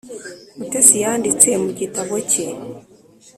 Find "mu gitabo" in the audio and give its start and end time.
1.63-2.13